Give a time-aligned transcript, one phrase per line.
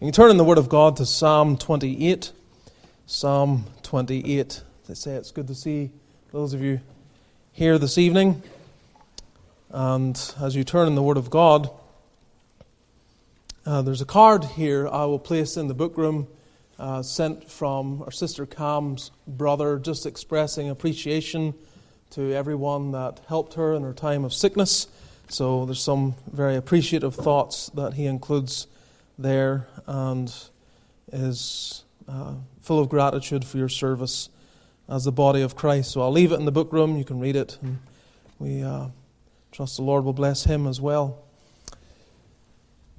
[0.00, 2.30] You turn in the Word of God to Psalm 28.
[3.06, 4.62] Psalm 28.
[4.86, 5.90] They say it's good to see
[6.32, 6.80] those of you
[7.52, 8.42] here this evening.
[9.70, 11.68] And as you turn in the Word of God,
[13.66, 16.28] uh, there's a card here I will place in the book room
[16.78, 21.54] uh, sent from our sister Cam's brother, just expressing appreciation
[22.10, 24.86] to everyone that helped her in her time of sickness.
[25.28, 28.68] So there's some very appreciative thoughts that he includes
[29.18, 30.32] there and
[31.12, 34.28] is uh, full of gratitude for your service
[34.88, 35.90] as the body of Christ.
[35.90, 36.96] So I'll leave it in the book room.
[36.96, 37.58] You can read it.
[37.60, 37.78] And
[38.38, 38.86] we uh,
[39.52, 41.24] trust the Lord will bless him as well.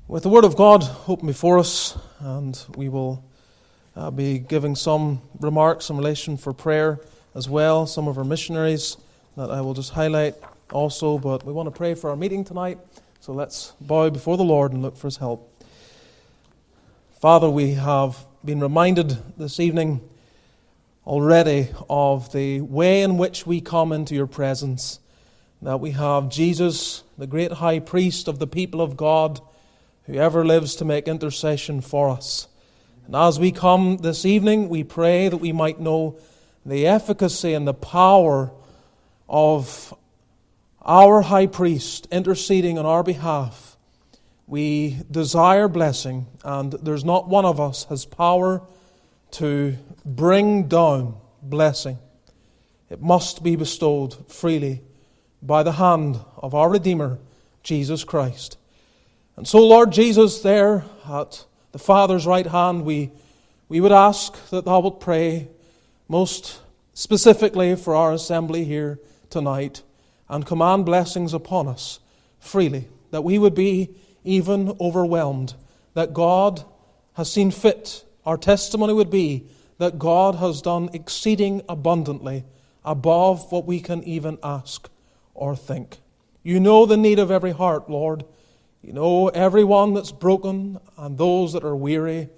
[0.07, 3.23] With the Word of God open before us, and we will
[3.95, 6.99] uh, be giving some remarks in relation for prayer
[7.35, 8.98] as well, some of our missionaries
[9.38, 10.35] that I will just highlight
[10.71, 11.17] also.
[11.17, 12.79] But we want to pray for our meeting tonight.
[13.20, 15.59] So let's bow before the Lord and look for his help.
[17.19, 19.99] Father, we have been reminded this evening
[21.05, 25.01] already of the way in which we come into your presence.
[25.61, 29.41] That we have Jesus, the great high priest of the people of God,
[30.05, 32.48] who ever lives to make intercession for us.
[33.05, 36.17] And as we come this evening, we pray that we might know
[36.65, 38.49] the efficacy and the power
[39.27, 39.93] of
[40.83, 43.68] our high priest interceding on our behalf
[44.49, 48.63] we desire blessing, and there's not one of us has power
[49.31, 51.99] to bring down blessing.
[52.89, 54.81] It must be bestowed freely
[55.39, 57.20] by the hand of our Redeemer,
[57.61, 58.57] Jesus Christ.
[59.35, 63.11] And so, Lord Jesus, there at the Father's right hand, we,
[63.67, 65.47] we would ask that Thou wilt pray
[66.07, 66.59] most
[66.95, 69.83] specifically for our assembly here tonight
[70.27, 72.00] and command blessings upon us
[72.39, 73.89] freely, that we would be
[74.23, 75.53] even overwhelmed,
[75.94, 76.63] that God
[77.13, 78.03] has seen fit.
[78.25, 79.47] Our testimony would be
[79.78, 82.44] that God has done exceeding abundantly
[82.84, 84.89] above what we can even ask
[85.33, 85.97] or think.
[86.44, 88.23] You know the need of every heart, Lord.
[88.81, 92.29] You know everyone that's broken and those that are weary,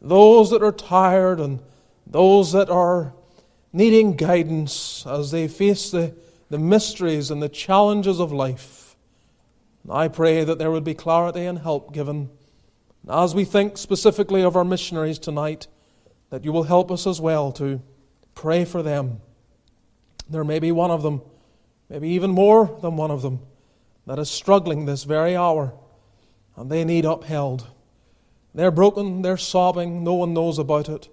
[0.00, 1.60] those that are tired, and
[2.06, 3.14] those that are
[3.72, 6.14] needing guidance as they face the,
[6.50, 8.85] the mysteries and the challenges of life.
[9.90, 12.30] I pray that there would be clarity and help given.
[13.08, 15.68] As we think specifically of our missionaries tonight,
[16.30, 17.80] that you will help us as well to
[18.34, 19.20] pray for them.
[20.28, 21.22] There may be one of them,
[21.88, 23.40] maybe even more than one of them,
[24.06, 25.72] that is struggling this very hour,
[26.56, 27.68] and they need upheld.
[28.54, 31.08] They're broken, they're sobbing, no one knows about it.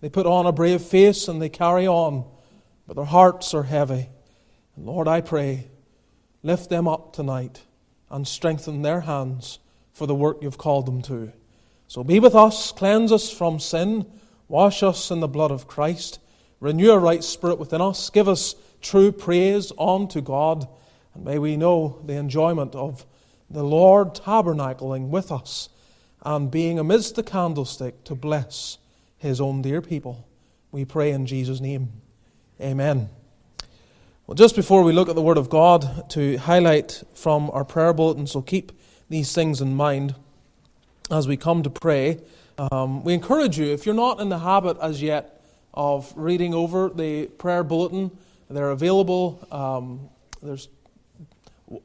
[0.00, 2.24] They put on a brave face and they carry on,
[2.86, 4.10] but their hearts are heavy.
[4.76, 5.68] And Lord, I pray,
[6.42, 7.62] lift them up tonight
[8.12, 9.58] and strengthen their hands
[9.92, 11.32] for the work you've called them to.
[11.88, 14.06] So be with us, cleanse us from sin,
[14.48, 16.20] wash us in the blood of Christ,
[16.60, 20.68] renew a right spirit within us, give us true praise unto God,
[21.14, 23.04] and may we know the enjoyment of
[23.50, 25.68] the Lord tabernacling with us
[26.24, 28.78] and being amidst the candlestick to bless
[29.18, 30.26] his own dear people.
[30.70, 31.92] We pray in Jesus' name.
[32.60, 33.10] Amen.
[34.32, 37.92] Well, just before we look at the Word of God, to highlight from our prayer
[37.92, 38.72] bulletin, so keep
[39.10, 40.14] these things in mind
[41.10, 42.18] as we come to pray.
[42.56, 45.42] Um, we encourage you, if you're not in the habit as yet
[45.74, 48.10] of reading over the prayer bulletin,
[48.48, 49.46] they're available.
[49.52, 50.08] Um,
[50.42, 50.70] there's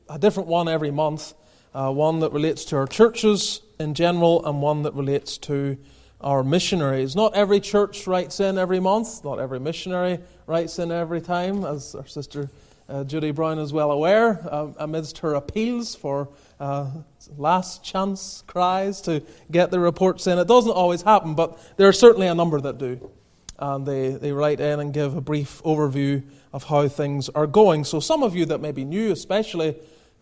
[0.09, 1.33] a different one every month,
[1.73, 5.77] uh, one that relates to our churches in general, and one that relates to
[6.21, 7.15] our missionaries.
[7.15, 11.93] Not every church writes in every month, not every missionary writes in every time, as
[11.95, 12.49] our sister
[12.89, 16.29] uh, Judy Brown is well aware, uh, amidst her appeals for
[16.59, 16.89] uh,
[17.35, 20.39] last chance cries to get the reports in.
[20.39, 23.11] It doesn't always happen, but there are certainly a number that do.
[23.59, 26.23] And they, they write in and give a brief overview
[26.53, 27.83] of how things are going.
[27.83, 29.75] So, some of you that may be new, especially,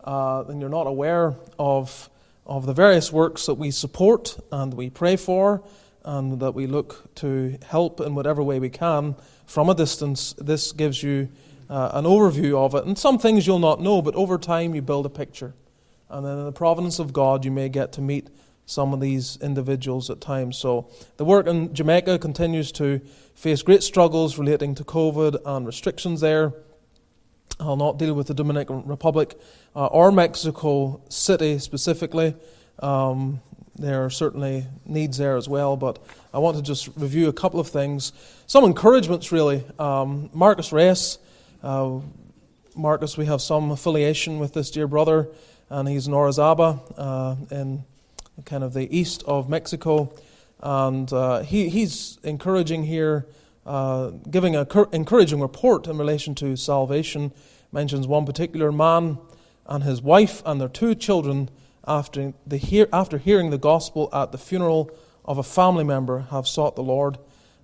[0.03, 2.09] uh, and you're not aware of,
[2.45, 5.63] of the various works that we support and we pray for,
[6.05, 9.15] and that we look to help in whatever way we can
[9.45, 10.33] from a distance.
[10.37, 11.29] This gives you
[11.69, 12.85] uh, an overview of it.
[12.85, 15.55] And some things you'll not know, but over time you build a picture.
[16.09, 18.29] And then in the providence of God, you may get to meet
[18.67, 20.57] some of these individuals at times.
[20.57, 23.01] So the work in Jamaica continues to
[23.33, 26.53] face great struggles relating to COVID and restrictions there.
[27.59, 29.39] I'll not deal with the Dominican Republic
[29.75, 32.35] uh, or Mexico City specifically.
[32.79, 33.41] Um,
[33.77, 35.99] there are certainly needs there as well, but
[36.33, 38.13] I want to just review a couple of things.
[38.47, 39.63] Some encouragements, really.
[39.77, 41.17] Um, Marcus Reyes.
[41.61, 41.99] Uh,
[42.75, 45.29] Marcus, we have some affiliation with this dear brother,
[45.69, 47.83] and he's in Orizaba uh, in
[48.45, 50.13] kind of the east of Mexico.
[50.61, 53.25] And uh, he, he's encouraging here,
[53.65, 57.31] uh, giving an encouraging report in relation to salvation.
[57.71, 59.17] Mentions one particular man
[59.67, 61.49] and his wife and their two children
[61.87, 64.91] after, the hear, after hearing the gospel at the funeral
[65.23, 67.17] of a family member have sought the Lord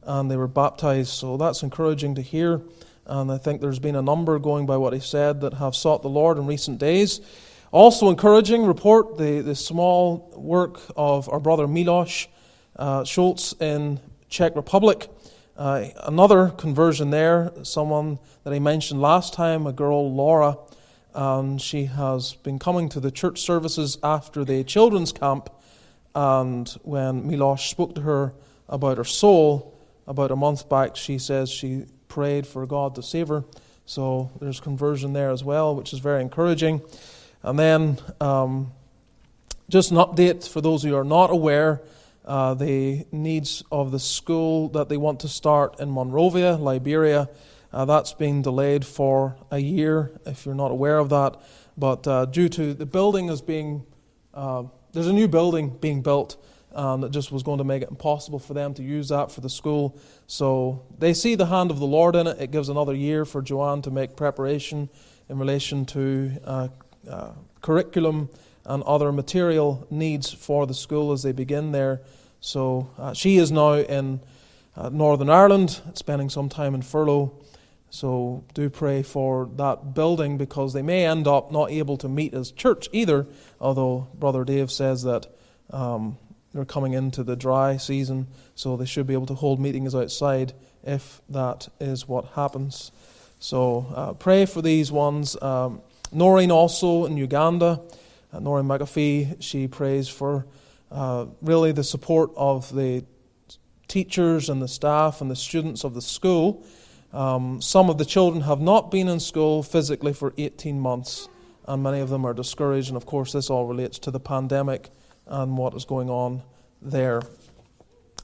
[0.04, 1.10] and they were baptized.
[1.10, 2.62] So that's encouraging to hear.
[3.06, 6.02] And I think there's been a number, going by what he said, that have sought
[6.02, 7.22] the Lord in recent days.
[7.72, 12.28] Also encouraging, report the, the small work of our brother Milos
[12.76, 15.10] uh, Schultz in Czech Republic.
[15.58, 20.58] Uh, another conversion there, someone that I mentioned last time, a girl, Laura.
[21.14, 25.50] And she has been coming to the church services after the children's camp.
[26.16, 28.34] And when Milosh spoke to her
[28.70, 29.78] about her soul
[30.08, 33.44] about a month back, she says she prayed for God to save her.
[33.86, 36.82] So there's conversion there as well, which is very encouraging.
[37.44, 38.72] And then um,
[39.70, 41.82] just an update for those who are not aware
[42.26, 47.30] uh, the needs of the school that they want to start in Monrovia, Liberia.
[47.74, 51.42] Uh, that's been delayed for a year, if you're not aware of that.
[51.78, 53.86] But uh, due to the building as being,
[54.34, 56.36] uh, there's a new building being built
[56.74, 59.42] um, that just was going to make it impossible for them to use that for
[59.42, 59.98] the school.
[60.28, 62.42] So they see the hand of the Lord in it.
[62.42, 64.90] It gives another year for Joanne to make preparation
[65.30, 66.68] in relation to uh,
[67.10, 67.32] uh,
[67.62, 68.30] curriculum
[68.66, 72.02] and other material needs for the school as they begin there.
[72.42, 74.20] So uh, she is now in
[74.92, 77.41] Northern Ireland, spending some time in furlough.
[77.92, 82.34] So do pray for that building because they may end up not able to meet
[82.34, 83.28] as church either.
[83.60, 85.28] Although Brother Dave says that
[85.72, 86.18] um,
[86.54, 90.54] they're coming into the dry season, so they should be able to hold meetings outside
[90.84, 92.94] if that is what happens.
[93.40, 95.40] So uh, pray for these ones.
[95.42, 95.82] Um,
[96.14, 97.82] Noreen also in Uganda,
[98.32, 100.46] uh, Noreen McAfee, she prays for
[100.92, 103.04] uh, really the support of the
[103.90, 106.66] teachers and the staff and the students of the school.
[107.14, 111.28] Um, some of the children have not been in school physically for 18 months,
[111.68, 112.88] and many of them are discouraged.
[112.88, 114.90] And of course, this all relates to the pandemic
[115.28, 116.44] and what is going on
[116.82, 117.22] there.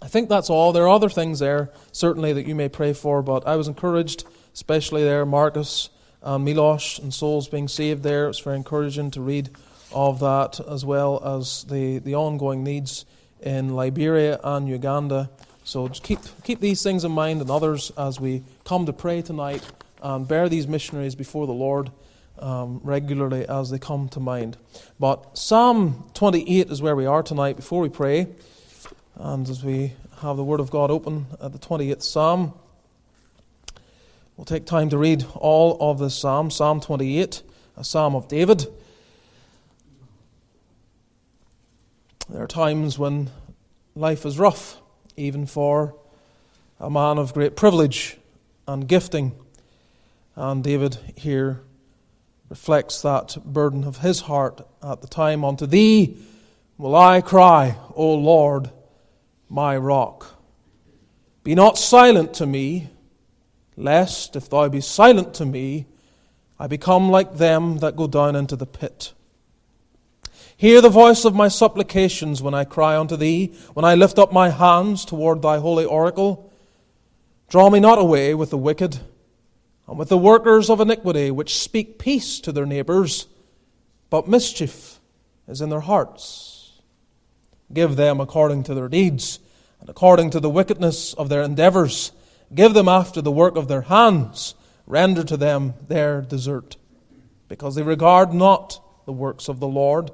[0.01, 0.73] I think that's all.
[0.73, 4.25] There are other things there, certainly, that you may pray for, but I was encouraged,
[4.53, 5.89] especially there, Marcus
[6.21, 8.29] and Milos and souls being saved there.
[8.29, 9.49] It's very encouraging to read
[9.91, 13.05] of that, as well as the, the ongoing needs
[13.41, 15.29] in Liberia and Uganda.
[15.67, 19.21] So just keep, keep these things in mind and others as we come to pray
[19.21, 19.61] tonight
[20.01, 21.91] and bear these missionaries before the Lord
[22.39, 24.55] um, regularly as they come to mind.
[24.97, 28.27] But Psalm 28 is where we are tonight before we pray.
[29.17, 29.91] And as we
[30.21, 32.53] have the Word of God open at the 28th Psalm,
[34.37, 37.43] we'll take time to read all of this Psalm, Psalm 28,
[37.75, 38.67] a Psalm of David.
[42.29, 43.31] There are times when
[43.95, 44.77] life is rough,
[45.17, 45.95] even for
[46.79, 48.17] a man of great privilege
[48.67, 49.33] and gifting.
[50.35, 51.61] And David here
[52.49, 55.43] reflects that burden of his heart at the time.
[55.43, 56.17] Unto thee
[56.77, 58.69] will I cry, O Lord,
[59.49, 60.39] my rock.
[61.43, 62.89] Be not silent to me,
[63.75, 65.87] lest, if thou be silent to me,
[66.59, 69.13] I become like them that go down into the pit.
[70.57, 74.33] Hear the voice of my supplications when I cry unto thee, when I lift up
[74.33, 76.51] my hands toward thy holy oracle.
[77.47, 78.99] Draw me not away with the wicked
[79.87, 83.27] and with the workers of iniquity, which speak peace to their neighbors,
[84.09, 84.99] but mischief
[85.47, 86.81] is in their hearts.
[87.71, 89.37] Give them according to their deeds,
[89.79, 92.11] and according to the wickedness of their endeavors.
[92.53, 94.55] Give them after the work of their hands.
[94.87, 96.77] Render to them their desert,
[97.47, 100.09] because they regard not the works of the Lord,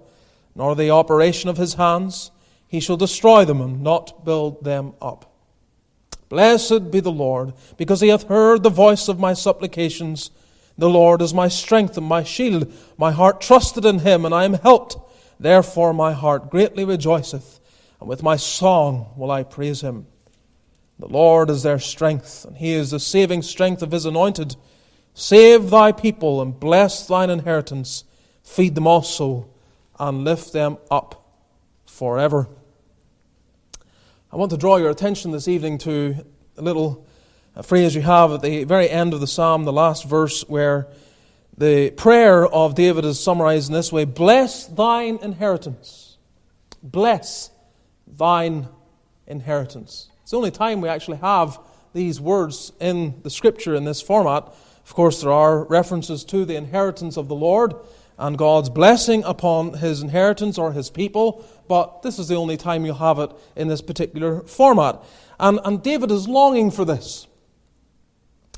[0.55, 2.31] nor the operation of his hands.
[2.67, 5.31] He shall destroy them and not build them up.
[6.29, 10.31] Blessed be the Lord, because he hath heard the voice of my supplications.
[10.77, 12.73] The Lord is my strength and my shield.
[12.97, 14.97] My heart trusted in him, and I am helped.
[15.39, 17.59] Therefore my heart greatly rejoiceth,
[17.99, 20.07] and with my song will I praise him.
[20.97, 24.55] The Lord is their strength, and he is the saving strength of his anointed.
[25.13, 28.05] Save thy people and bless thine inheritance.
[28.43, 29.49] Feed them also,
[30.09, 31.25] and lift them up
[31.85, 32.47] forever.
[34.31, 36.25] I want to draw your attention this evening to
[36.57, 37.05] a little
[37.61, 40.87] phrase you have at the very end of the psalm, the last verse, where
[41.55, 46.17] the prayer of David is summarized in this way Bless thine inheritance.
[46.81, 47.51] Bless
[48.07, 48.67] thine
[49.27, 50.09] inheritance.
[50.23, 51.59] It's the only time we actually have
[51.93, 54.45] these words in the scripture in this format.
[54.85, 57.75] Of course, there are references to the inheritance of the Lord
[58.23, 62.85] and God's blessing upon his inheritance or his people, but this is the only time
[62.85, 65.03] you'll have it in this particular format.
[65.41, 67.27] And, and David is longing for this.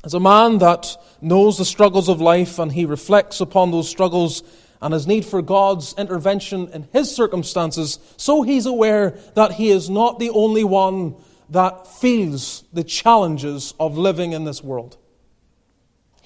[0.04, 4.44] As a man that knows the struggles of life and he reflects upon those struggles
[4.80, 9.90] and his need for God's intervention in his circumstances, so he's aware that he is
[9.90, 11.16] not the only one
[11.50, 14.96] that feels the challenges of living in this world.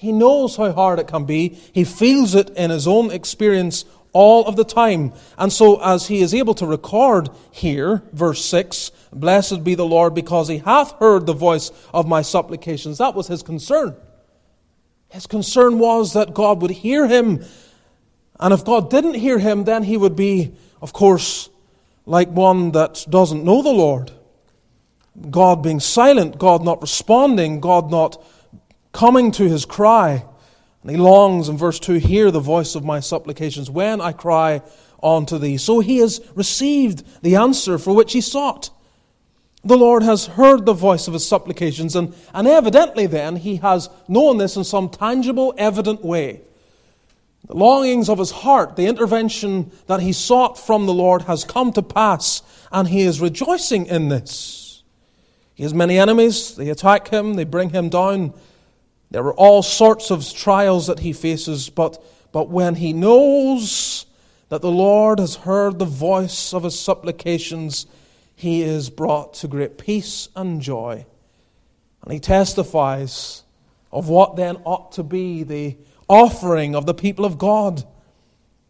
[0.01, 1.49] He knows how hard it can be.
[1.73, 5.13] He feels it in his own experience all of the time.
[5.37, 10.15] And so, as he is able to record here, verse 6, Blessed be the Lord
[10.15, 12.97] because he hath heard the voice of my supplications.
[12.97, 13.95] That was his concern.
[15.09, 17.45] His concern was that God would hear him.
[18.39, 21.47] And if God didn't hear him, then he would be, of course,
[22.07, 24.09] like one that doesn't know the Lord.
[25.29, 28.19] God being silent, God not responding, God not
[28.91, 30.25] coming to his cry.
[30.81, 34.61] And he longs in verse 2 Hear the voice of my supplications when I cry
[35.03, 35.57] unto thee.
[35.57, 38.69] So he has received the answer for which he sought.
[39.63, 43.89] The Lord has heard the voice of his supplications, and, and evidently then he has
[44.07, 46.41] known this in some tangible, evident way.
[47.47, 51.71] The longings of his heart, the intervention that he sought from the Lord has come
[51.73, 54.81] to pass, and he is rejoicing in this.
[55.53, 58.33] He has many enemies, they attack him, they bring him down.
[59.11, 62.01] There are all sorts of trials that he faces, but,
[62.31, 64.05] but when he knows
[64.47, 67.85] that the Lord has heard the voice of his supplications,
[68.35, 71.05] he is brought to great peace and joy.
[72.01, 73.43] And he testifies
[73.91, 75.77] of what then ought to be the
[76.07, 77.83] offering of the people of God.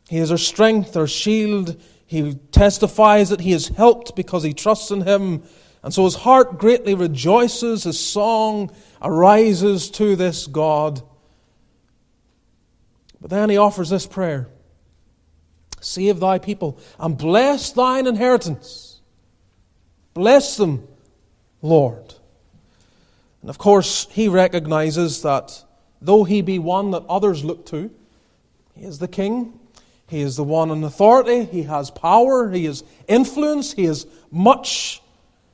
[0.09, 1.79] He is our strength, our shield.
[2.05, 5.43] He testifies that he is helped because he trusts in him.
[5.83, 8.71] And so his heart greatly rejoices, his song
[9.01, 11.01] arises to this God.
[13.19, 14.47] But then he offers this prayer
[15.79, 18.99] Save thy people and bless thine inheritance.
[20.13, 20.87] Bless them,
[21.61, 22.13] Lord.
[23.41, 25.63] And of course, he recognizes that
[26.01, 27.89] though he be one that others look to,
[28.75, 29.59] he is the king,
[30.07, 35.00] he is the one in authority, he has power, he has influence, he has much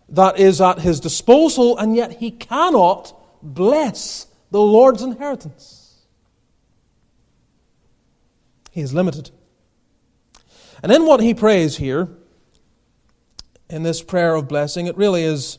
[0.09, 6.05] that is at his disposal, and yet he cannot bless the Lord's inheritance.
[8.71, 9.31] He is limited.
[10.81, 12.07] And in what he prays here,
[13.69, 15.57] in this prayer of blessing, it really is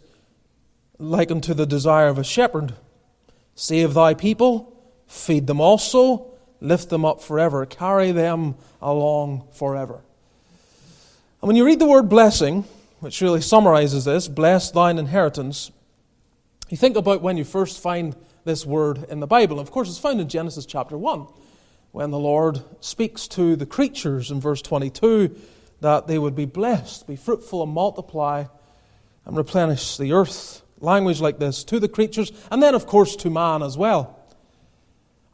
[0.98, 2.74] likened to the desire of a shepherd.
[3.54, 4.74] Save thy people,
[5.06, 10.00] feed them also, lift them up forever, carry them along forever.
[11.40, 12.64] And when you read the word blessing,
[13.00, 15.70] which really summarizes this bless thine inheritance,
[16.68, 18.14] you think about when you first find
[18.44, 19.60] this word in the Bible.
[19.60, 21.26] Of course, it's found in Genesis chapter 1,
[21.92, 25.34] when the Lord speaks to the creatures in verse 22
[25.80, 28.44] that they would be blessed, be fruitful, and multiply,
[29.24, 30.62] and replenish the earth.
[30.80, 34.17] Language like this to the creatures, and then, of course, to man as well.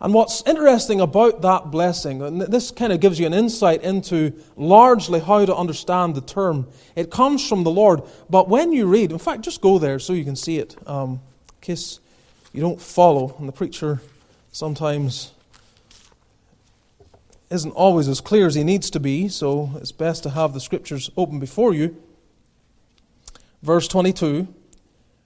[0.05, 4.35] And what's interesting about that blessing, and this kind of gives you an insight into
[4.55, 8.03] largely how to understand the term, it comes from the Lord.
[8.29, 11.23] But when you read, in fact, just go there so you can see it, um,
[11.55, 12.01] in case
[12.53, 13.35] you don't follow.
[13.39, 14.03] And the preacher
[14.53, 15.33] sometimes
[17.49, 20.61] isn't always as clear as he needs to be, so it's best to have the
[20.61, 21.97] scriptures open before you.
[23.63, 24.49] Verse 22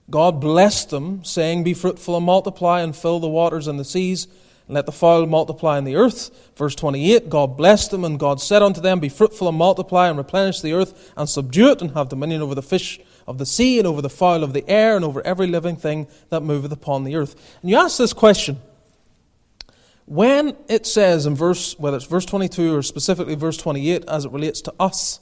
[0.09, 4.29] God blessed them, saying, Be fruitful and multiply, and fill the waters and the seas
[4.69, 6.53] and let the fowl multiply in the earth.
[6.55, 10.17] Verse 28 God blessed them, and God said unto them, Be fruitful and multiply, and
[10.17, 13.79] replenish the earth, and subdue it, and have dominion over the fish of the sea,
[13.79, 17.03] and over the fowl of the air, and over every living thing that moveth upon
[17.03, 17.57] the earth.
[17.63, 18.61] And you ask this question
[20.05, 24.31] when it says in verse, whether it's verse 22 or specifically verse 28 as it
[24.31, 25.19] relates to us,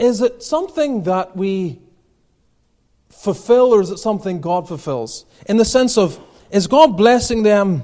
[0.00, 1.78] is it something that we
[3.10, 5.24] fulfill or is it something God fulfills?
[5.46, 7.82] In the sense of, is God blessing them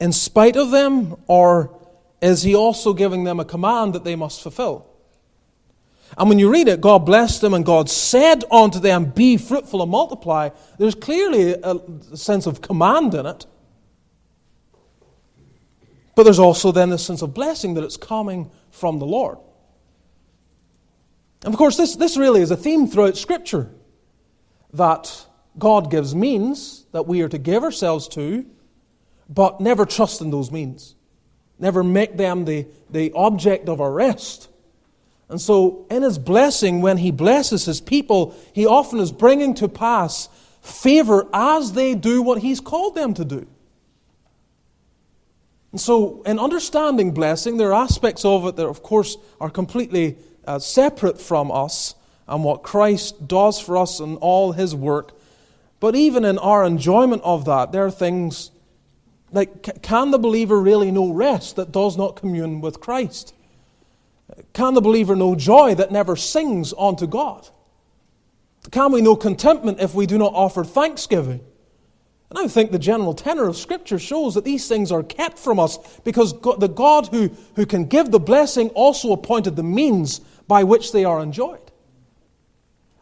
[0.00, 1.74] in spite of them or
[2.20, 4.86] is He also giving them a command that they must fulfill?
[6.16, 9.82] And when you read it, God blessed them and God said unto them, Be fruitful
[9.82, 10.50] and multiply.
[10.78, 11.78] There's clearly a
[12.16, 13.46] sense of command in it.
[16.14, 19.38] But there's also then this sense of blessing that it's coming from the Lord.
[21.44, 23.70] And of course, this, this really is a theme throughout Scripture
[24.72, 25.26] that
[25.58, 28.46] God gives means that we are to give ourselves to,
[29.28, 30.94] but never trust in those means.
[31.58, 34.48] Never make them the, the object of our rest.
[35.28, 39.68] And so, in his blessing, when he blesses his people, he often is bringing to
[39.68, 40.28] pass
[40.62, 43.46] favor as they do what he's called them to do.
[45.72, 50.16] And so, in understanding blessing, there are aspects of it that, of course, are completely
[50.46, 51.94] uh, separate from us
[52.28, 55.12] and what Christ does for us and all his work.
[55.80, 58.50] But even in our enjoyment of that, there are things
[59.32, 63.34] like can the believer really know rest that does not commune with Christ?
[64.52, 67.48] Can the believer know joy that never sings unto God?
[68.70, 71.40] Can we know contentment if we do not offer thanksgiving?
[72.30, 75.58] And I think the general tenor of Scripture shows that these things are kept from
[75.58, 80.18] us because God, the God who, who can give the blessing also appointed the means
[80.46, 81.67] by which they are enjoyed.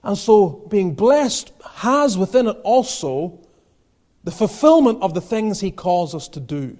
[0.02, 3.40] And so, being blessed has within it also
[4.24, 6.78] the fulfillment of the things He calls us to do.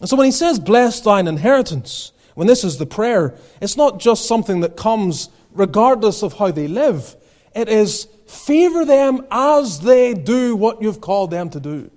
[0.00, 4.00] And so, when He says, Bless thine inheritance, when this is the prayer, it's not
[4.00, 7.16] just something that comes regardless of how they live,
[7.54, 11.90] it is Favor them as they do what you've called them to do.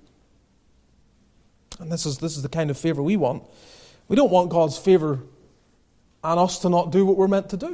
[1.78, 3.44] And this is, this is the kind of favor we want.
[4.08, 5.20] We don't want God's favor
[6.24, 7.72] and us to not do what we're meant to do.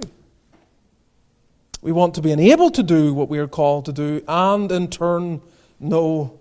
[1.83, 4.89] We want to be enabled to do what we are called to do and in
[4.89, 5.41] turn
[5.79, 6.39] know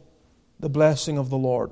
[0.60, 1.72] the blessing of the Lord.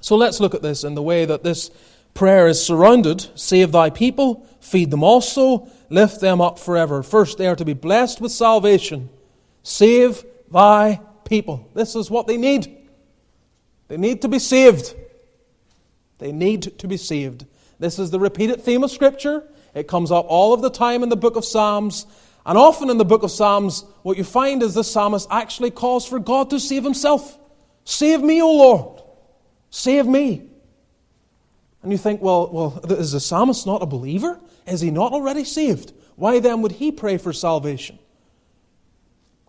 [0.00, 1.70] So let's look at this in the way that this
[2.14, 3.26] prayer is surrounded.
[3.38, 7.02] Save thy people, feed them also, lift them up forever.
[7.02, 9.08] First, they are to be blessed with salvation.
[9.62, 11.68] Save thy people.
[11.74, 12.88] This is what they need.
[13.88, 14.94] They need to be saved.
[16.18, 17.46] They need to be saved.
[17.78, 19.44] This is the repeated theme of Scripture.
[19.74, 22.06] It comes up all of the time in the book of Psalms.
[22.48, 26.06] And often in the book of Psalms, what you find is the psalmist actually calls
[26.06, 27.38] for God to save himself.
[27.84, 29.02] Save me, O Lord.
[29.68, 30.48] Save me.
[31.82, 34.40] And you think, well, well, is the psalmist not a believer?
[34.66, 35.92] Is he not already saved?
[36.16, 37.98] Why then would he pray for salvation?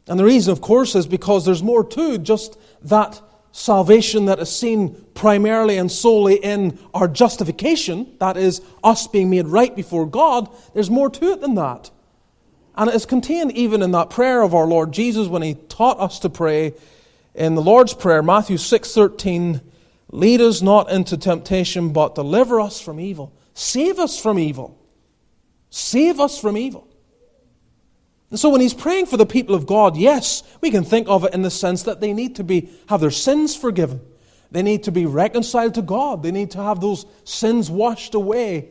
[0.07, 3.21] And the reason, of course, is because there's more to just that
[3.53, 9.47] salvation that is seen primarily and solely in our justification, that is, us being made
[9.47, 10.49] right before God.
[10.73, 11.91] There's more to it than that.
[12.79, 15.99] And it is contained even in that prayer of our Lord Jesus when he taught
[15.99, 16.73] us to pray
[17.35, 19.59] in the Lord's Prayer, Matthew 6:13,
[20.13, 23.33] lead us not into temptation, but deliver us from evil.
[23.53, 24.77] Save us from evil.
[25.69, 26.87] Save us from evil.
[28.31, 31.25] And so when he's praying for the people of God, yes, we can think of
[31.25, 33.99] it in the sense that they need to be, have their sins forgiven.
[34.51, 36.23] They need to be reconciled to God.
[36.23, 38.69] They need to have those sins washed away.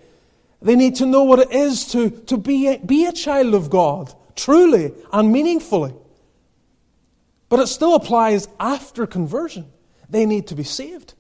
[0.60, 3.70] They need to know what it is to, to be, a, be a child of
[3.70, 5.94] God, truly and meaningfully.
[7.48, 9.66] But it still applies after conversion.
[10.10, 11.14] They need to be saved.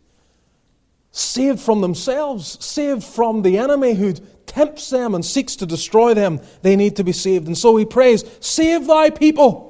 [1.12, 4.14] Saved from themselves, saved from the enemy who
[4.46, 7.46] tempts them and seeks to destroy them, they need to be saved.
[7.46, 9.66] And so he prays, Save thy people.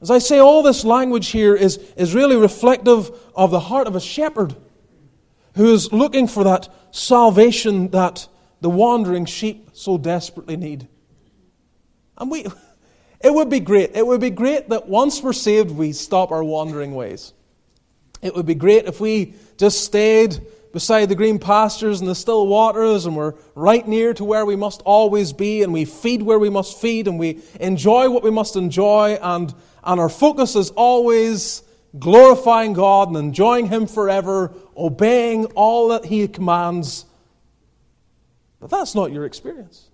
[0.00, 3.96] As I say, all this language here is, is really reflective of the heart of
[3.96, 4.54] a shepherd
[5.54, 8.26] who is looking for that salvation that
[8.60, 10.88] the wandering sheep so desperately need.
[12.16, 12.46] And we,
[13.20, 13.94] it would be great.
[13.94, 17.34] It would be great that once we're saved, we stop our wandering ways.
[18.22, 20.40] It would be great if we just stayed
[20.72, 24.56] beside the green pastures and the still waters, and we're right near to where we
[24.56, 28.30] must always be, and we feed where we must feed, and we enjoy what we
[28.30, 29.54] must enjoy, and,
[29.84, 31.62] and our focus is always
[31.98, 37.06] glorifying God and enjoying Him forever, obeying all that He commands.
[38.60, 39.88] But that's not your experience.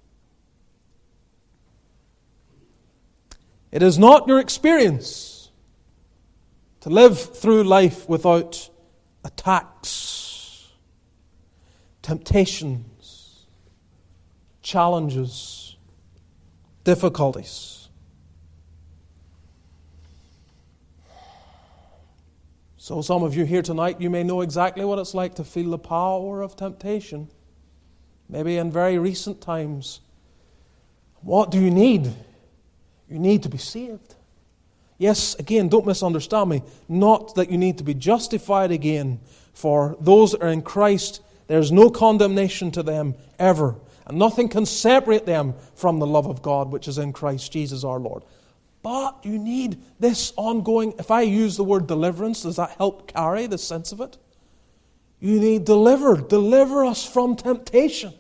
[3.70, 5.50] It is not your experience
[6.80, 8.68] to live through life without
[9.24, 10.02] attacks
[12.02, 13.46] temptations,
[14.60, 15.76] challenges,
[16.84, 17.81] difficulties.
[22.82, 25.70] So, some of you here tonight, you may know exactly what it's like to feel
[25.70, 27.28] the power of temptation,
[28.28, 30.00] maybe in very recent times.
[31.20, 32.12] What do you need?
[33.08, 34.16] You need to be saved.
[34.98, 36.64] Yes, again, don't misunderstand me.
[36.88, 39.20] Not that you need to be justified again,
[39.54, 43.76] for those that are in Christ there's no condemnation to them ever.
[44.08, 47.84] And nothing can separate them from the love of God which is in Christ Jesus
[47.84, 48.24] our Lord.
[48.82, 53.46] But you need this ongoing, if I use the word deliverance, does that help carry
[53.46, 54.18] the sense of it?
[55.20, 56.16] You need deliver.
[56.16, 58.12] Deliver us from temptation.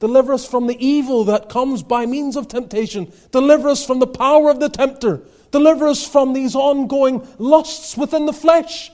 [0.00, 3.10] Deliver us from the evil that comes by means of temptation.
[3.30, 5.22] Deliver us from the power of the tempter.
[5.50, 8.90] Deliver us from these ongoing lusts within the flesh.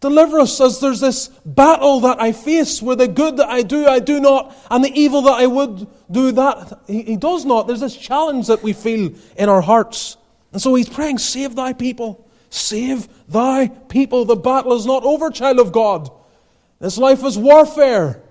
[0.00, 3.86] Deliver us as there's this battle that I face where the good that I do,
[3.86, 7.66] I do not, and the evil that I would do, that he, he does not.
[7.66, 10.16] There's this challenge that we feel in our hearts.
[10.52, 12.26] And so he's praying, Save thy people.
[12.50, 14.24] Save thy people.
[14.24, 16.10] The battle is not over, child of God.
[16.80, 18.22] This life is warfare.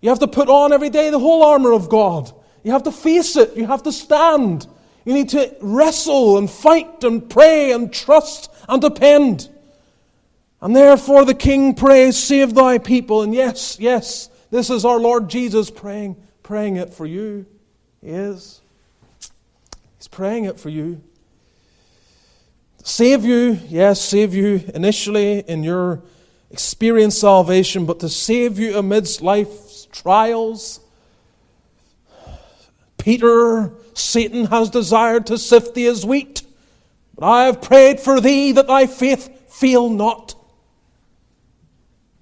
[0.00, 2.32] You have to put on every day the whole armor of God.
[2.64, 3.56] You have to face it.
[3.56, 4.66] You have to stand.
[5.04, 9.48] You need to wrestle and fight and pray and trust and depend.
[10.60, 13.22] And therefore the king prays, Save thy people.
[13.22, 17.46] And yes, yes, this is our Lord Jesus praying, praying it for you.
[18.00, 18.60] He is.
[19.98, 21.00] He's praying it for you.
[22.88, 26.02] Save you, yes, save you initially in your
[26.50, 30.80] experience salvation, but to save you amidst life's trials.
[32.96, 36.42] Peter, Satan has desired to sift thee as wheat,
[37.14, 40.34] but I have prayed for thee that thy faith fail not.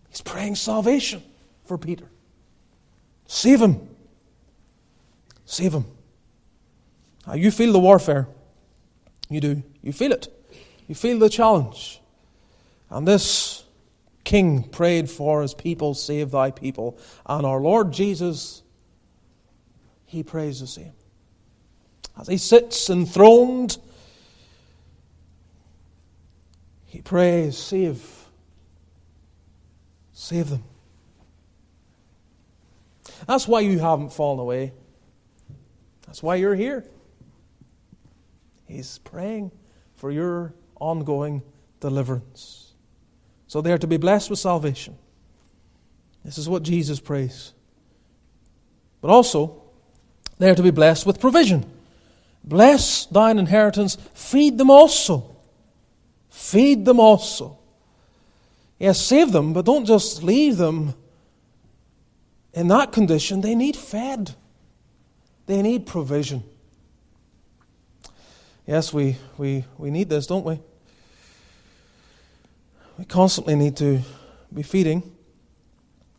[0.08, 1.22] He's praying salvation
[1.64, 2.08] for Peter.
[3.28, 3.88] Save him.
[5.44, 5.84] Save him.
[7.24, 8.26] Now, you feel the warfare.
[9.30, 9.62] You do.
[9.80, 10.32] You feel it.
[10.86, 12.00] You feel the challenge.
[12.90, 13.64] And this
[14.24, 16.98] king prayed for his people, save thy people.
[17.24, 18.62] And our Lord Jesus,
[20.04, 20.92] he prays the same.
[22.18, 23.78] As he sits enthroned,
[26.86, 28.26] he prays, save
[30.18, 30.64] Save them.
[33.26, 34.72] That's why you haven't fallen away.
[36.06, 36.86] That's why you're here.
[38.66, 39.52] He's praying
[39.96, 41.42] for your ongoing
[41.80, 42.72] deliverance.
[43.46, 44.96] So they are to be blessed with salvation.
[46.24, 47.52] This is what Jesus prays.
[49.00, 49.62] But also,
[50.38, 51.70] they are to be blessed with provision.
[52.42, 55.36] Bless thine inheritance, feed them also.
[56.30, 57.58] Feed them also.
[58.78, 60.94] Yes, save them, but don't just leave them
[62.52, 63.40] in that condition.
[63.40, 64.34] They need fed,
[65.46, 66.44] they need provision.
[68.66, 70.60] Yes, we, we, we need this, don't we?
[72.98, 74.00] We constantly need to
[74.52, 75.02] be feeding.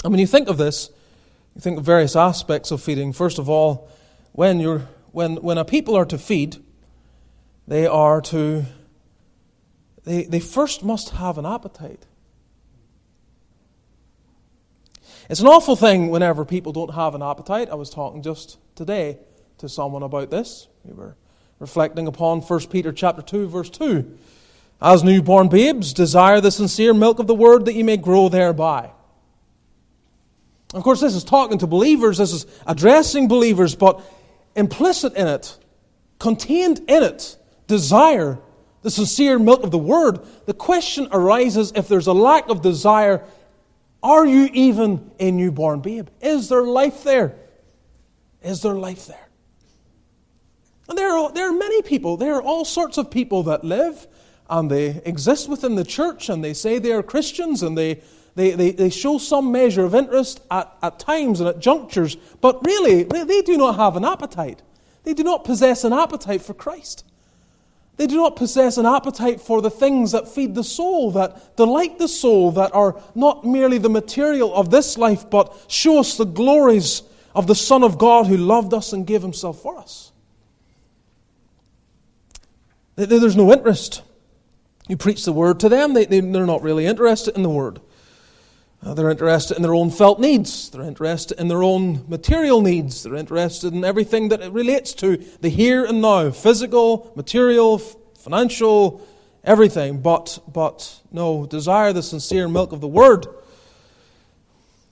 [0.03, 0.89] And when you think of this,
[1.55, 3.11] you think of various aspects of feeding.
[3.11, 3.89] First of all,
[4.31, 6.57] when, you're, when, when a people are to feed,
[7.67, 8.65] they are to,
[10.05, 12.05] they, they first must have an appetite.
[15.29, 17.69] It's an awful thing whenever people don't have an appetite.
[17.69, 19.17] I was talking just today
[19.57, 20.69] to someone about this.
[20.85, 21.17] We were
[21.59, 24.17] reflecting upon 1 Peter chapter 2 verse 2.
[24.81, 28.91] As newborn babes, desire the sincere milk of the word that you may grow thereby.
[30.73, 34.01] Of course, this is talking to believers, this is addressing believers, but
[34.55, 35.57] implicit in it,
[36.19, 38.37] contained in it, desire
[38.83, 40.19] the sincere milk of the word.
[40.45, 43.23] The question arises if there's a lack of desire
[44.03, 46.07] are you even a newborn babe?
[46.21, 47.35] Is there life there?
[48.41, 49.26] Is there life there?
[50.89, 54.07] And there are, there are many people, there are all sorts of people that live
[54.49, 58.01] and they exist within the church and they say they are Christians and they,
[58.35, 62.63] they, they, they show some measure of interest at, at times and at junctures, but
[62.65, 64.61] really, they do not have an appetite.
[65.03, 67.03] They do not possess an appetite for Christ.
[67.97, 71.97] They do not possess an appetite for the things that feed the soul, that delight
[71.97, 76.25] the soul, that are not merely the material of this life, but show us the
[76.25, 77.01] glories
[77.33, 80.11] of the Son of God who loved us and gave himself for us.
[82.97, 84.01] There's no interest.
[84.89, 87.79] You preach the word to them, they, they're not really interested in the word.
[88.83, 90.69] Uh, they're interested in their own felt needs.
[90.69, 93.03] They're interested in their own material needs.
[93.03, 99.05] They're interested in everything that it relates to the here and now physical, material, financial,
[99.43, 100.01] everything.
[100.01, 103.25] But, but no, desire the sincere milk of the Word.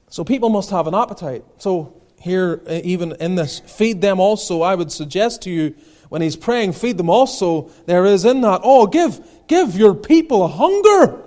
[0.10, 1.44] So people must have an appetite.
[1.60, 4.62] So here, uh, even in this, feed them also.
[4.62, 5.76] I would suggest to you,
[6.10, 10.44] when he's praying, feed them also, there is in that, oh, give, give your people
[10.44, 11.22] a hunger.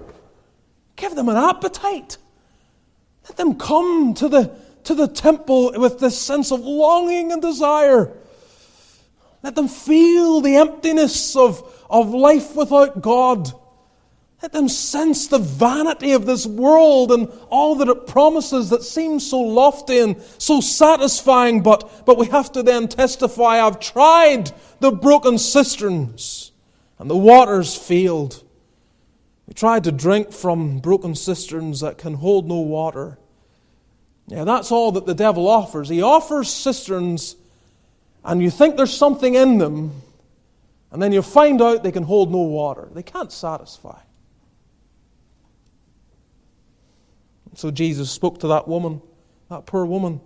[0.96, 2.18] Give them an appetite.
[3.24, 4.50] Let them come to the,
[4.84, 8.12] to the temple with this sense of longing and desire.
[9.42, 13.52] Let them feel the emptiness of, of life without God.
[14.40, 19.28] Let them sense the vanity of this world and all that it promises that seems
[19.28, 24.92] so lofty and so satisfying, but, but we have to then testify I've tried the
[24.92, 26.52] broken cisterns
[26.98, 28.44] and the waters failed.
[29.48, 33.18] We tried to drink from broken cisterns that can hold no water.
[34.28, 35.88] Yeah, that's all that the devil offers.
[35.88, 37.34] He offers cisterns,
[38.22, 40.02] and you think there's something in them,
[40.92, 42.88] and then you find out they can hold no water.
[42.92, 43.98] They can't satisfy.
[47.58, 49.02] So Jesus spoke to that woman,
[49.50, 50.20] that poor woman,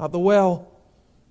[0.00, 0.72] at the well.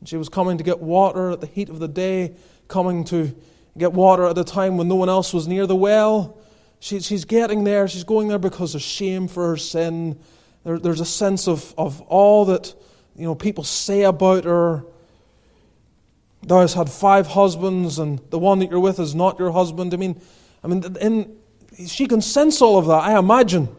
[0.05, 2.35] She was coming to get water at the heat of the day,
[2.67, 3.35] coming to
[3.75, 6.37] get water at a time when no one else was near the well.
[6.79, 7.87] She, she's getting there.
[7.87, 10.19] She's going there because of shame for her sin.
[10.63, 12.75] there, there's a sense of, of all that
[13.15, 14.83] you know, people say about her.
[16.43, 19.91] Thou hast had five husbands, and the one that you're with is not your husband.
[19.95, 20.21] I mean,
[20.63, 21.35] I mean, in,
[21.87, 23.75] she can sense all of that, I imagine.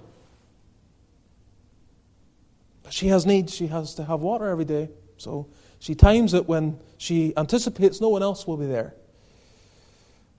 [2.88, 3.54] But she has needs.
[3.54, 4.88] She has to have water every day.
[5.18, 5.46] So
[5.78, 8.94] she times it when she anticipates no one else will be there.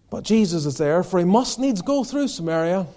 [0.10, 2.88] But Jesus is there, for he must needs go through Samaria.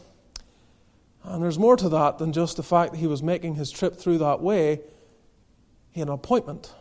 [1.24, 3.98] And there's more to that than just the fact that he was making his trip
[3.98, 4.80] through that way.
[5.90, 6.72] He had an appointment.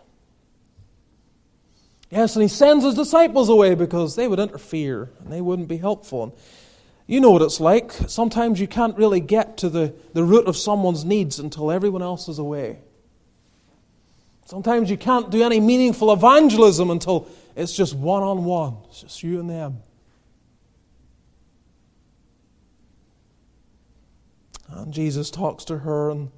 [2.10, 5.76] Yes, and he sends his disciples away because they would interfere and they wouldn't be
[5.76, 6.24] helpful.
[6.24, 6.32] And
[7.12, 7.92] you know what it's like.
[8.08, 12.30] Sometimes you can't really get to the, the root of someone's needs until everyone else
[12.30, 12.80] is away.
[14.46, 19.24] Sometimes you can't do any meaningful evangelism until it's just one on one, it's just
[19.24, 19.84] you and them.
[24.70, 26.32] And Jesus talks to her and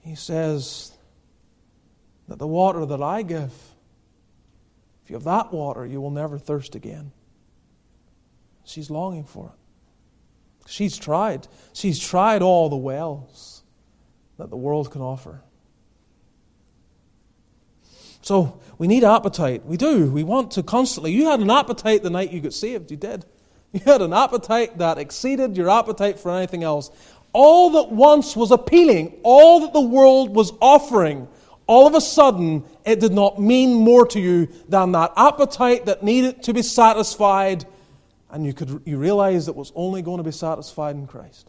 [0.00, 0.92] he says
[2.28, 3.54] that the water that I give,
[5.02, 7.12] if you have that water, you will never thirst again.
[8.66, 10.68] She's longing for it.
[10.68, 11.46] She's tried.
[11.72, 13.62] She's tried all the wells
[14.38, 15.40] that the world can offer.
[18.20, 19.64] So we need appetite.
[19.64, 20.10] We do.
[20.10, 21.12] We want to constantly.
[21.12, 22.90] You had an appetite the night you got saved.
[22.90, 23.24] You did.
[23.72, 26.90] You had an appetite that exceeded your appetite for anything else.
[27.32, 31.28] All that once was appealing, all that the world was offering,
[31.68, 36.02] all of a sudden it did not mean more to you than that appetite that
[36.02, 37.64] needed to be satisfied,
[38.30, 41.48] and you could you realized it was only going to be satisfied in Christ.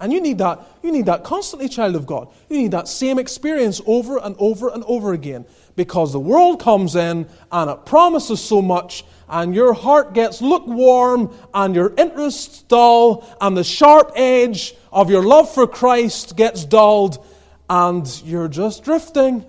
[0.00, 2.28] And you need that, you need that constantly, child of God.
[2.48, 5.44] You need that same experience over and over and over again.
[5.74, 11.34] Because the world comes in and it promises so much, and your heart gets lukewarm,
[11.52, 17.24] and your interest dull, and the sharp edge of your love for Christ gets dulled,
[17.68, 19.44] and you're just drifting.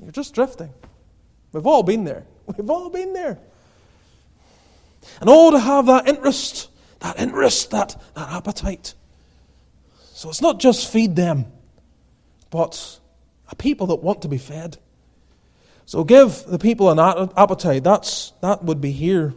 [0.00, 0.72] You're just drifting.
[1.52, 2.26] We've all been there.
[2.56, 3.38] We've all been there.
[5.20, 6.70] And oh, to have that interest
[7.00, 8.94] that interest, that, that appetite.
[10.12, 11.46] So it's not just feed them,
[12.50, 13.00] but
[13.50, 14.78] a people that want to be fed.
[15.86, 16.98] So give the people an
[17.36, 17.82] appetite.
[17.82, 19.34] That's, that would be here.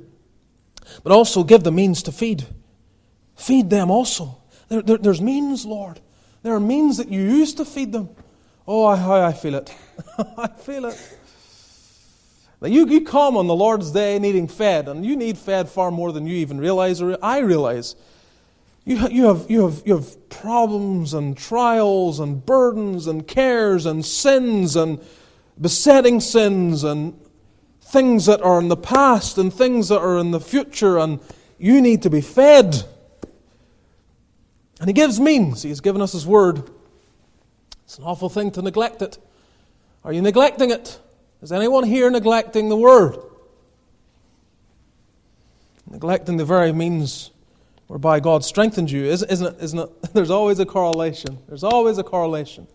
[1.03, 2.45] But also give the means to feed.
[3.35, 4.37] Feed them also.
[4.67, 5.99] There, there, there's means, Lord.
[6.43, 8.09] There are means that you use to feed them.
[8.67, 9.73] Oh, how I feel it.
[10.37, 11.17] I feel it.
[12.71, 16.13] You, you come on the Lord's day needing fed, and you need fed far more
[16.13, 17.95] than you even realize or I realize.
[18.85, 24.05] You, you, have, you, have, you have problems and trials and burdens and cares and
[24.05, 25.01] sins and
[25.59, 27.19] besetting sins and
[27.81, 31.19] things that are in the past and things that are in the future, and
[31.57, 32.83] you need to be fed.
[34.79, 35.63] And He gives means.
[35.63, 36.69] He has given us His word.
[37.83, 39.17] It's an awful thing to neglect it.
[40.03, 40.99] Are you neglecting it?
[41.43, 43.17] Is anyone here neglecting the word?
[45.85, 47.31] Neglecting the very means
[47.87, 49.61] whereby God strengthens you, isn't it?
[49.61, 50.13] Isn't it?
[50.13, 51.37] There's always a correlation.
[51.49, 52.65] There's always a correlation.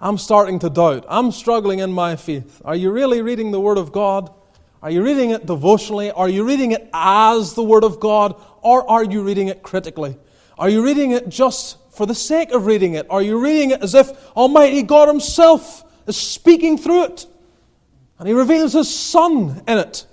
[0.00, 1.04] I'm starting to doubt.
[1.10, 2.62] I'm struggling in my faith.
[2.64, 4.32] Are you really reading the Word of God?
[4.82, 6.10] Are you reading it devotionally?
[6.10, 8.42] Are you reading it as the Word of God?
[8.62, 10.16] Or are you reading it critically?
[10.58, 13.06] Are you reading it just for the sake of reading it?
[13.10, 17.26] Are you reading it as if Almighty God Himself is speaking through it?
[18.18, 20.06] And he reveals his son in it.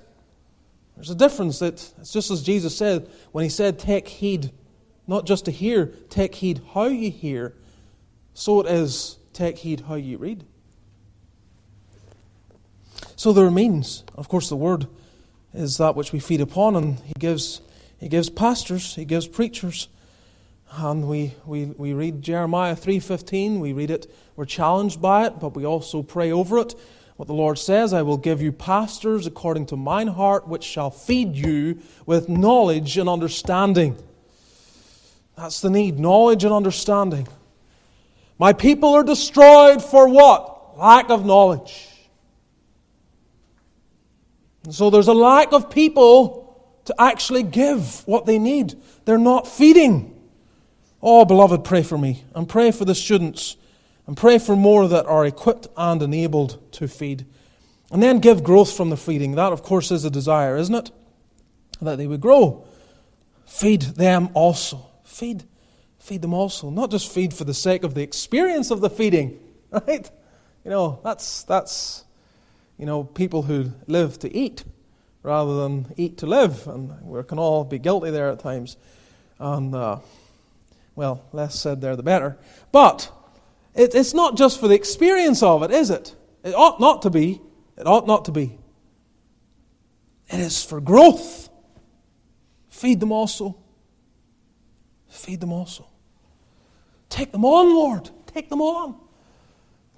[0.95, 4.51] There's a difference that it's just as Jesus said when he said, Take heed,
[5.07, 7.53] not just to hear, take heed how you hear.
[8.33, 10.43] So it is, take heed how you read.
[13.15, 14.87] So there remains, of course, the word
[15.53, 17.61] is that which we feed upon, and he gives,
[17.99, 19.87] he gives pastors, he gives preachers.
[20.71, 25.55] And we, we, we read Jeremiah 3.15, we read it, we're challenged by it, but
[25.55, 26.73] we also pray over it.
[27.15, 30.89] What the Lord says, I will give you pastors according to mine heart, which shall
[30.89, 33.97] feed you with knowledge and understanding.
[35.35, 37.27] That's the need knowledge and understanding.
[38.39, 40.77] My people are destroyed for what?
[40.77, 41.87] Lack of knowledge.
[44.63, 46.43] And so there's a lack of people
[46.85, 48.75] to actually give what they need.
[49.05, 50.09] They're not feeding.
[51.01, 53.55] Oh, beloved, pray for me and pray for the students
[54.05, 57.25] and pray for more that are equipped and enabled to feed.
[57.91, 59.35] And then give growth from the feeding.
[59.35, 60.91] That, of course, is a desire, isn't it?
[61.81, 62.65] That they would grow.
[63.45, 64.87] Feed them also.
[65.03, 65.43] Feed.
[65.99, 66.69] Feed them also.
[66.69, 69.39] Not just feed for the sake of the experience of the feeding,
[69.71, 70.09] right?
[70.65, 72.03] You know, that's, that's
[72.77, 74.63] you know, people who live to eat
[75.21, 76.67] rather than eat to live.
[76.67, 78.75] And we can all be guilty there at times.
[79.39, 79.99] And, uh,
[80.95, 82.37] Well, less said there, the better.
[82.71, 83.11] But
[83.75, 86.15] it, it's not just for the experience of it, is it?
[86.43, 87.41] It ought not to be.
[87.77, 88.57] It ought not to be.
[90.29, 91.49] It is for growth.
[92.69, 93.57] Feed them also.
[95.07, 95.87] Feed them also.
[97.09, 98.09] Take them on, Lord.
[98.27, 98.99] Take them on.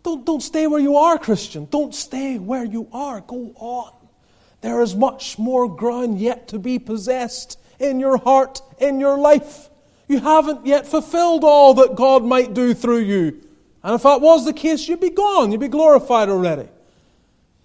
[0.03, 1.65] Don't, don't stay where you are, Christian.
[1.71, 3.21] Don't stay where you are.
[3.21, 3.93] Go on.
[4.61, 9.69] There is much more ground yet to be possessed in your heart, in your life.
[10.07, 13.41] You haven't yet fulfilled all that God might do through you.
[13.86, 15.52] And if that was the case, you'd be gone.
[15.52, 16.67] You'd be glorified already.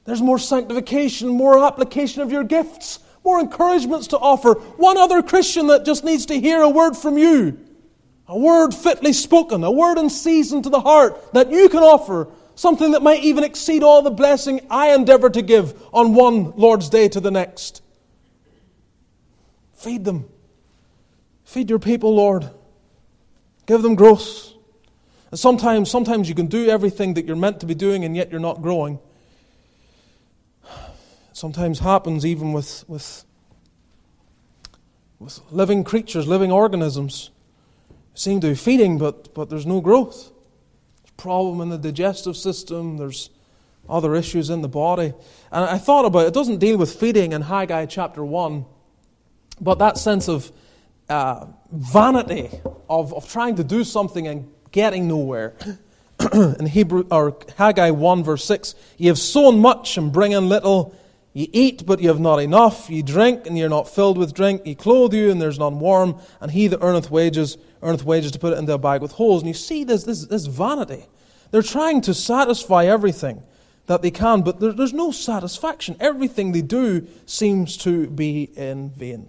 [0.05, 4.53] There's more sanctification, more application of your gifts, more encouragements to offer.
[4.77, 7.59] One other Christian that just needs to hear a word from you.
[8.29, 12.29] A word fitly spoken, a word in season to the heart that you can offer.
[12.55, 16.91] Something that might even exceed all the blessing I endeavor to give on one Lord's
[16.91, 17.81] Day to the next.
[19.73, 20.29] Feed them.
[21.45, 22.51] Feed your people, Lord.
[23.65, 24.50] Give them growth.
[25.31, 28.31] And sometimes, sometimes you can do everything that you're meant to be doing and yet
[28.31, 28.99] you're not growing.
[31.33, 33.25] Sometimes happens even with, with,
[35.19, 37.31] with living creatures, living organisms.
[38.15, 40.33] seem to be feeding, but, but there's no growth.
[41.03, 43.31] There's problem in the digestive system, there's
[43.89, 45.15] other issues in the body.
[45.53, 48.65] And I thought about it, it doesn't deal with feeding in Haggai chapter 1,
[49.61, 50.51] but that sense of
[51.09, 52.51] uh, vanity
[52.89, 55.55] of, of trying to do something and getting nowhere.
[56.33, 60.95] in Hebrew or Haggai 1 verse 6, ye have sown much and bring in little.
[61.33, 62.91] Ye eat, but ye have not enough.
[62.91, 64.63] Ye drink, and ye are not filled with drink.
[64.67, 66.21] Ye clothe you, and there's none warm.
[66.41, 69.43] And he that earneth wages, earneth wages to put it into a bag with holes.
[69.43, 71.07] And you see this, this, this vanity.
[71.53, 73.43] They're trying to satisfy everything
[73.87, 75.97] that they can, but there, there's no satisfaction.
[76.01, 79.29] Everything they do seems to be in vain.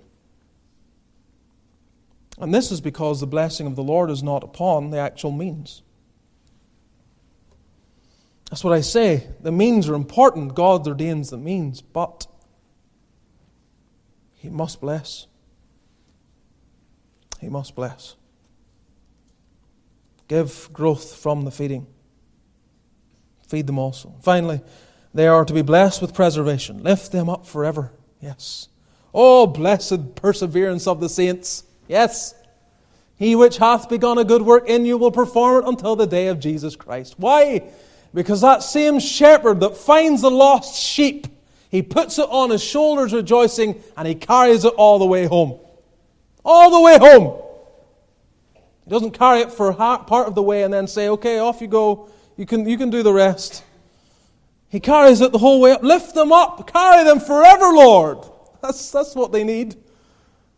[2.41, 5.84] And this is because the blessing of the Lord is not upon the actual means.
[8.49, 9.27] That's what I say.
[9.39, 10.56] The means are important.
[10.56, 12.25] God ordains the means, but
[14.34, 15.27] He must bless.
[17.39, 18.15] He must bless.
[20.27, 21.86] Give growth from the feeding.
[23.47, 24.15] Feed them also.
[24.21, 24.62] Finally,
[25.13, 26.82] they are to be blessed with preservation.
[26.82, 27.91] Lift them up forever.
[28.19, 28.67] Yes.
[29.13, 31.65] Oh, blessed perseverance of the saints.
[31.91, 32.34] Yes.
[33.17, 36.27] He which hath begun a good work in you will perform it until the day
[36.27, 37.15] of Jesus Christ.
[37.17, 37.63] Why?
[38.13, 41.27] Because that same shepherd that finds the lost sheep,
[41.69, 45.60] he puts it on his shoulders rejoicing and he carries it all the way home.
[46.45, 47.43] All the way home.
[48.86, 51.67] He doesn't carry it for part of the way and then say, okay, off you
[51.67, 52.10] go.
[52.38, 53.65] You can, you can do the rest.
[54.69, 55.84] He carries it the whole way up.
[55.84, 56.71] Lift them up.
[56.71, 58.19] Carry them forever, Lord.
[58.62, 59.75] That's, that's what they need.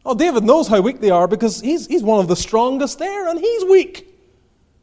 [0.05, 3.27] Oh, David knows how weak they are because he's, he's one of the strongest there,
[3.29, 4.07] and he's weak.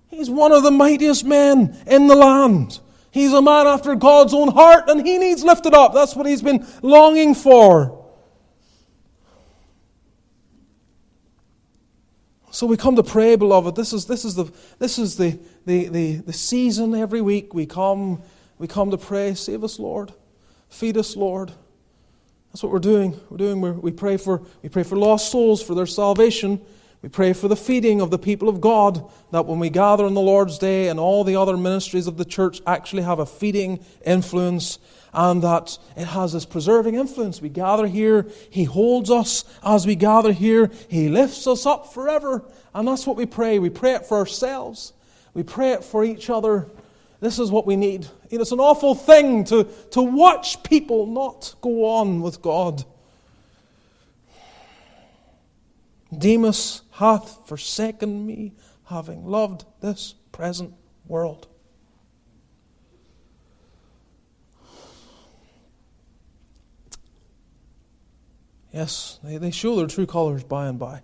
[0.08, 2.80] He's one of the mightiest men in the land.
[3.10, 5.92] He's a man after God's own heart, and he needs lifted up.
[5.92, 7.98] That's what he's been longing for.
[12.52, 13.76] So we come to pray, beloved.
[13.76, 17.54] This is, this is, the, this is the, the, the, the season every week.
[17.54, 18.22] We come,
[18.58, 19.34] we come to pray.
[19.34, 20.12] Save us, Lord.
[20.68, 21.52] Feed us, Lord.
[22.52, 23.18] That's what we're doing.
[23.30, 23.60] We're doing.
[23.60, 26.60] We're, we pray for we pray for lost souls for their salvation.
[27.02, 29.08] We pray for the feeding of the people of God.
[29.30, 32.24] That when we gather on the Lord's Day and all the other ministries of the
[32.24, 34.78] church actually have a feeding influence,
[35.12, 37.40] and that it has this preserving influence.
[37.40, 38.26] We gather here.
[38.50, 40.70] He holds us as we gather here.
[40.88, 43.58] He lifts us up forever, and that's what we pray.
[43.58, 44.92] We pray it for ourselves.
[45.34, 46.66] We pray it for each other.
[47.20, 48.06] This is what we need.
[48.30, 52.84] It's an awful thing to, to watch people not go on with God.
[56.16, 58.52] Demas hath forsaken me,
[58.86, 60.74] having loved this present
[61.06, 61.46] world.
[68.72, 71.02] Yes, they, they show their true colors by and by.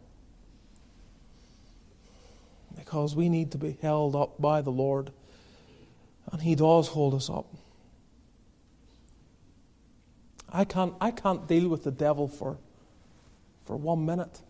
[2.74, 5.10] Because we need to be held up by the Lord
[6.32, 7.46] and He does hold us up.
[10.52, 12.56] I can't, I can't deal with the devil for,
[13.64, 14.40] for one minute.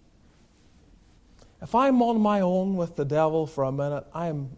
[1.63, 4.51] If I'm on my own with the devil for a minute, I'm,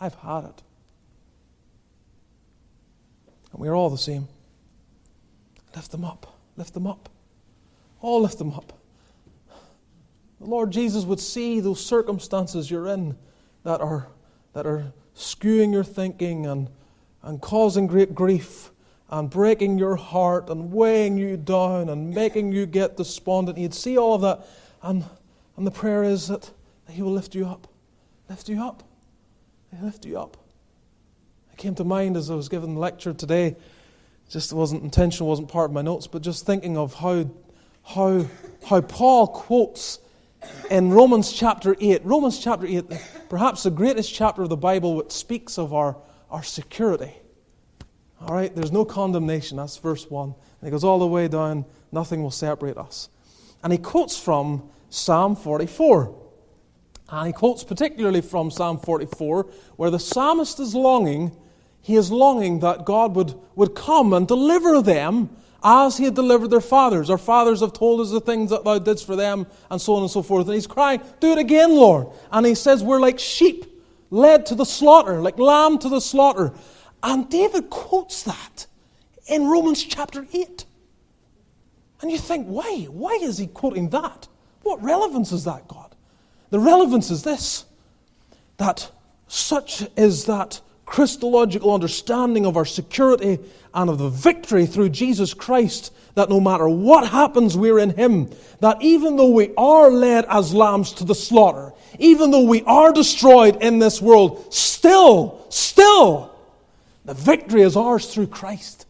[0.00, 0.62] I've had it.
[3.52, 4.28] And we're all the same.
[5.74, 6.36] Lift them up.
[6.56, 7.08] Lift them up.
[8.00, 8.72] All lift them up.
[10.40, 13.16] The Lord Jesus would see those circumstances you're in
[13.64, 14.08] that are,
[14.52, 16.68] that are skewing your thinking and,
[17.22, 18.70] and causing great grief
[19.08, 23.56] and breaking your heart and weighing you down and making you get despondent.
[23.56, 24.46] He'd see all of that.
[24.82, 25.04] And,
[25.56, 26.50] and the prayer is that
[26.88, 27.68] He will lift you up.
[28.28, 28.82] Lift you up.
[29.70, 30.36] He'll lift you up.
[31.52, 33.56] It came to mind as I was giving the lecture today.
[34.28, 37.30] Just wasn't intentional, wasn't part of my notes, but just thinking of how,
[37.84, 38.26] how,
[38.66, 40.00] how Paul quotes
[40.70, 42.04] in Romans chapter 8.
[42.04, 42.84] Romans chapter 8,
[43.28, 45.96] perhaps the greatest chapter of the Bible, which speaks of our,
[46.30, 47.12] our security.
[48.20, 49.58] All right, there's no condemnation.
[49.58, 50.28] That's verse 1.
[50.28, 53.08] And he goes all the way down, nothing will separate us.
[53.62, 56.14] And he quotes from Psalm 44.
[57.10, 59.44] And he quotes particularly from Psalm 44,
[59.76, 61.36] where the psalmist is longing,
[61.80, 65.30] he is longing that God would, would come and deliver them
[65.62, 67.10] as he had delivered their fathers.
[67.10, 70.02] Our fathers have told us the things that thou didst for them, and so on
[70.02, 70.46] and so forth.
[70.46, 72.08] And he's crying, Do it again, Lord.
[72.30, 73.64] And he says, We're like sheep
[74.10, 76.52] led to the slaughter, like lamb to the slaughter.
[77.02, 78.66] And David quotes that
[79.26, 80.64] in Romans chapter 8.
[82.02, 82.86] And you think, why?
[82.90, 84.28] Why is he quoting that?
[84.62, 85.94] What relevance is that, God?
[86.50, 87.64] The relevance is this
[88.58, 88.90] that
[89.28, 93.38] such is that Christological understanding of our security
[93.74, 98.30] and of the victory through Jesus Christ that no matter what happens, we're in Him.
[98.60, 102.92] That even though we are led as lambs to the slaughter, even though we are
[102.92, 106.34] destroyed in this world, still, still,
[107.04, 108.86] the victory is ours through Christ.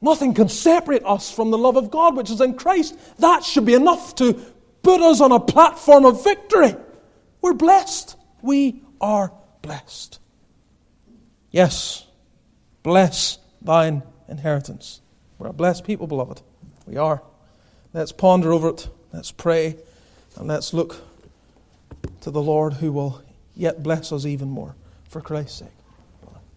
[0.00, 2.96] Nothing can separate us from the love of God which is in Christ.
[3.18, 4.34] That should be enough to
[4.82, 6.76] put us on a platform of victory.
[7.40, 8.16] We're blessed.
[8.42, 9.32] We are
[9.62, 10.20] blessed.
[11.54, 12.04] Yes,
[12.82, 15.00] bless thine inheritance.
[15.38, 16.42] We're a blessed people, beloved.
[16.84, 17.22] We are.
[17.92, 18.88] Let's ponder over it.
[19.12, 19.76] Let's pray.
[20.34, 20.96] And let's look
[22.22, 23.22] to the Lord who will
[23.54, 24.74] yet bless us even more
[25.08, 25.73] for Christ's sake.